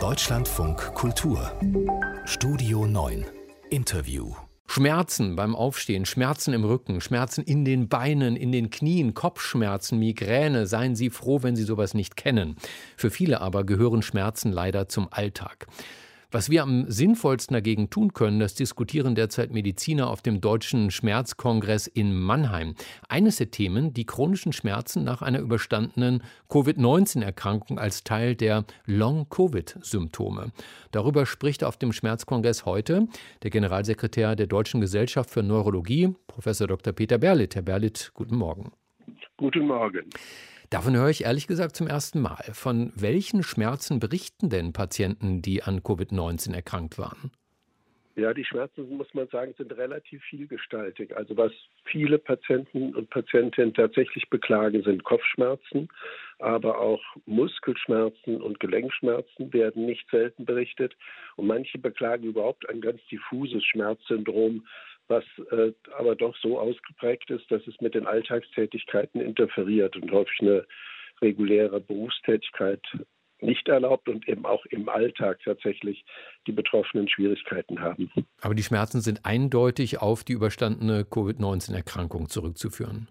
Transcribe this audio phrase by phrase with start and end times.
[0.00, 1.52] Deutschlandfunk Kultur
[2.24, 3.26] Studio 9
[3.70, 4.34] Interview
[4.66, 10.66] Schmerzen beim Aufstehen, Schmerzen im Rücken, Schmerzen in den Beinen, in den Knien, Kopfschmerzen, Migräne.
[10.66, 12.56] Seien Sie froh, wenn Sie sowas nicht kennen.
[12.96, 15.66] Für viele aber gehören Schmerzen leider zum Alltag.
[16.34, 21.86] Was wir am sinnvollsten dagegen tun können, das diskutieren derzeit Mediziner auf dem Deutschen Schmerzkongress
[21.86, 22.74] in Mannheim.
[23.08, 30.50] Eines der Themen, die chronischen Schmerzen nach einer überstandenen Covid-19-Erkrankung als Teil der Long-Covid-Symptome.
[30.90, 33.06] Darüber spricht auf dem Schmerzkongress heute
[33.44, 36.92] der Generalsekretär der Deutschen Gesellschaft für Neurologie, Professor Dr.
[36.92, 37.54] Peter Berlitt.
[37.54, 38.72] Herr Berlitt, guten Morgen.
[39.36, 40.10] Guten Morgen.
[40.70, 42.42] Davon höre ich ehrlich gesagt zum ersten Mal.
[42.52, 47.30] Von welchen Schmerzen berichten denn Patienten, die an Covid-19 erkrankt waren?
[48.16, 51.16] Ja, die Schmerzen, muss man sagen, sind relativ vielgestaltig.
[51.16, 51.50] Also was
[51.84, 55.88] viele Patienten und Patientinnen tatsächlich beklagen, sind Kopfschmerzen,
[56.38, 60.94] aber auch Muskelschmerzen und Gelenkschmerzen werden nicht selten berichtet.
[61.34, 64.64] Und manche beklagen überhaupt ein ganz diffuses Schmerzsyndrom,
[65.08, 70.40] was äh, aber doch so ausgeprägt ist, dass es mit den Alltagstätigkeiten interferiert und häufig
[70.40, 70.66] eine
[71.20, 72.82] reguläre Berufstätigkeit
[73.40, 76.04] nicht erlaubt und eben auch im Alltag tatsächlich
[76.46, 78.10] die Betroffenen Schwierigkeiten haben.
[78.40, 83.08] Aber die Schmerzen sind eindeutig auf die überstandene Covid-19-Erkrankung zurückzuführen.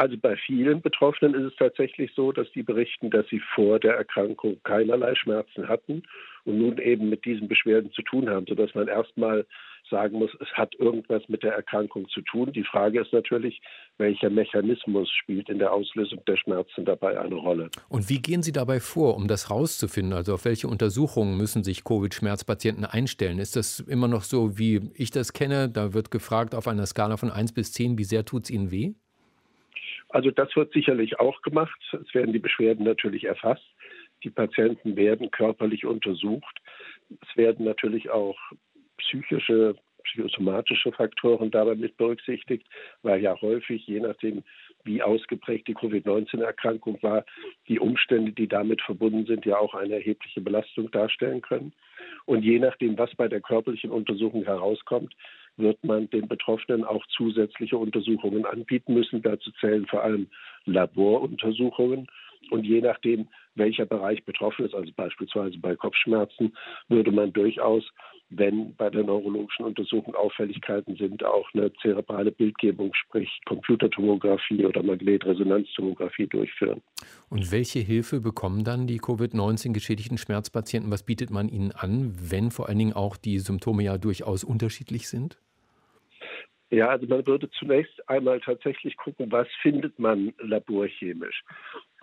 [0.00, 3.96] Also bei vielen Betroffenen ist es tatsächlich so, dass die berichten, dass sie vor der
[3.96, 6.04] Erkrankung keinerlei Schmerzen hatten
[6.46, 9.44] und nun eben mit diesen Beschwerden zu tun haben, sodass man erstmal
[9.90, 12.50] sagen muss, es hat irgendwas mit der Erkrankung zu tun.
[12.54, 13.60] Die Frage ist natürlich,
[13.98, 17.68] welcher Mechanismus spielt in der Auslösung der Schmerzen dabei eine Rolle.
[17.90, 20.14] Und wie gehen Sie dabei vor, um das herauszufinden?
[20.14, 23.38] Also auf welche Untersuchungen müssen sich Covid-Schmerzpatienten einstellen?
[23.38, 25.68] Ist das immer noch so, wie ich das kenne?
[25.68, 28.70] Da wird gefragt auf einer Skala von 1 bis 10, wie sehr tut es Ihnen
[28.70, 28.94] weh?
[30.10, 31.78] Also das wird sicherlich auch gemacht.
[31.92, 33.64] Es werden die Beschwerden natürlich erfasst.
[34.24, 36.58] Die Patienten werden körperlich untersucht.
[37.22, 38.36] Es werden natürlich auch
[38.98, 42.66] psychische, psychosomatische Faktoren dabei mit berücksichtigt,
[43.02, 44.42] weil ja häufig, je nachdem,
[44.84, 47.24] wie ausgeprägt die Covid-19-Erkrankung war,
[47.68, 51.72] die Umstände, die damit verbunden sind, ja auch eine erhebliche Belastung darstellen können.
[52.24, 55.14] Und je nachdem, was bei der körperlichen Untersuchung herauskommt,
[55.60, 59.22] wird man den Betroffenen auch zusätzliche Untersuchungen anbieten müssen.
[59.22, 60.28] Dazu zählen vor allem
[60.64, 62.08] Laboruntersuchungen.
[62.50, 66.56] Und je nachdem, welcher Bereich betroffen ist, also beispielsweise bei Kopfschmerzen,
[66.88, 67.84] würde man durchaus,
[68.30, 76.26] wenn bei der neurologischen Untersuchung Auffälligkeiten sind, auch eine zerebrale Bildgebung, sprich Computertomographie oder Magnetresonanztomographie
[76.26, 76.80] durchführen.
[77.28, 80.90] Und welche Hilfe bekommen dann die Covid-19 geschädigten Schmerzpatienten?
[80.90, 85.08] Was bietet man ihnen an, wenn vor allen Dingen auch die Symptome ja durchaus unterschiedlich
[85.08, 85.38] sind?
[86.70, 91.42] Ja, also man würde zunächst einmal tatsächlich gucken, was findet man laborchemisch.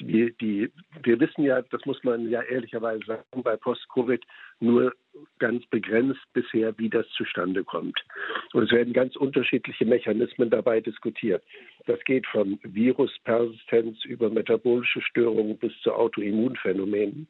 [0.00, 0.70] Die, die,
[1.04, 4.22] wir wissen ja, das muss man ja ehrlicherweise sagen, bei Post-Covid
[4.58, 4.92] nur
[5.38, 8.04] ganz begrenzt bisher, wie das zustande kommt.
[8.52, 11.44] Und es werden ganz unterschiedliche Mechanismen dabei diskutiert.
[11.86, 17.28] Das geht von Viruspersistenz über metabolische Störungen bis zu Autoimmunphänomenen.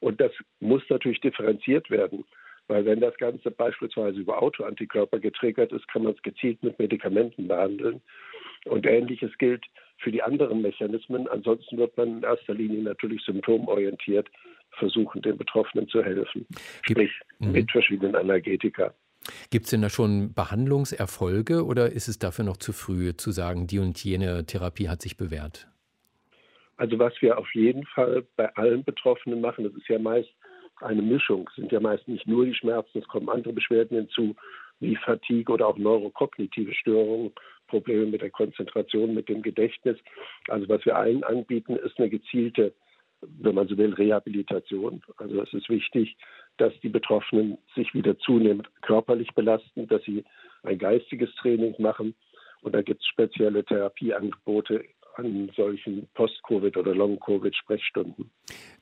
[0.00, 2.24] Und das muss natürlich differenziert werden.
[2.72, 7.46] Weil wenn das Ganze beispielsweise über Autoantikörper getriggert ist, kann man es gezielt mit Medikamenten
[7.46, 8.00] behandeln.
[8.64, 9.62] Und ähnliches gilt
[9.98, 11.28] für die anderen Mechanismen.
[11.28, 14.26] Ansonsten wird man in erster Linie natürlich symptomorientiert
[14.78, 16.46] versuchen, den Betroffenen zu helfen.
[16.80, 17.10] Sprich
[17.40, 17.52] mhm.
[17.52, 18.94] mit verschiedenen Analgetika.
[19.50, 23.66] Gibt es denn da schon Behandlungserfolge oder ist es dafür noch zu früh zu sagen,
[23.66, 25.68] die und jene Therapie hat sich bewährt?
[26.78, 30.30] Also was wir auf jeden Fall bei allen Betroffenen machen, das ist ja meist
[30.82, 31.48] eine Mischung.
[31.50, 34.34] Es sind ja meist nicht nur die Schmerzen, es kommen andere Beschwerden hinzu,
[34.80, 37.32] wie Fatigue oder auch neurokognitive Störungen,
[37.68, 39.96] Probleme mit der Konzentration, mit dem Gedächtnis.
[40.48, 42.74] Also was wir allen anbieten, ist eine gezielte,
[43.20, 45.02] wenn man so will, Rehabilitation.
[45.16, 46.16] Also es ist wichtig,
[46.58, 50.24] dass die Betroffenen sich wieder zunehmend körperlich belasten, dass sie
[50.64, 52.14] ein geistiges Training machen.
[52.62, 54.84] Und da gibt es spezielle Therapieangebote
[55.16, 58.30] an solchen Post-Covid- oder Long-Covid-Sprechstunden.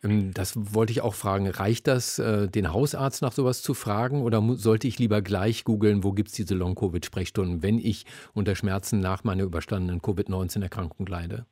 [0.02, 1.48] Ähm, das wollte ich auch fragen.
[1.48, 6.04] Reicht das, äh, den Hausarzt nach sowas zu fragen oder sollte ich lieber gleich googeln,
[6.04, 8.04] wo gibt es diese Long-Covid-Sprechstunden, wenn ich
[8.34, 11.46] unter Schmerzen nach meiner überstandenen Covid-19-Erkrankung leide?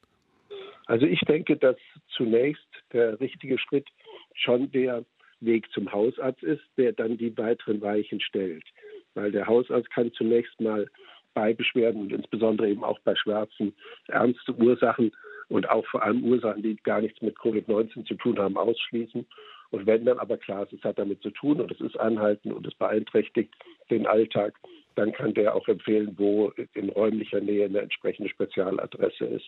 [0.87, 1.77] Also ich denke, dass
[2.17, 3.87] zunächst der richtige Schritt
[4.35, 5.05] schon der
[5.41, 8.65] Weg zum Hausarzt ist, der dann die weiteren Weichen stellt.
[9.15, 10.89] Weil der Hausarzt kann zunächst mal
[11.39, 13.73] bei Beschwerden und insbesondere eben auch bei Schmerzen
[14.09, 15.13] ernste Ursachen
[15.49, 19.25] und auch vor allem Ursachen, die gar nichts mit Covid-19 zu tun haben, ausschließen.
[19.71, 22.55] Und wenn dann aber klar ist, es hat damit zu tun und es ist anhaltend
[22.55, 23.55] und es beeinträchtigt
[23.89, 24.55] den Alltag,
[24.99, 29.47] dann kann der auch empfehlen, wo in räumlicher Nähe eine entsprechende Spezialadresse ist.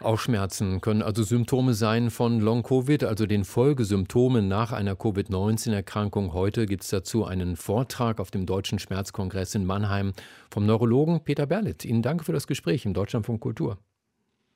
[0.00, 6.34] Auch Schmerzen können also Symptome sein von Long-Covid, also den Folgesymptomen nach einer Covid-19-Erkrankung.
[6.34, 10.12] Heute gibt es dazu einen Vortrag auf dem Deutschen Schmerzkongress in Mannheim
[10.50, 11.84] vom Neurologen Peter Berlitt.
[11.84, 13.78] Ihnen danke für das Gespräch im Deutschlandfunk Kultur.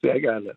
[0.02, 0.56] Sehr gerne.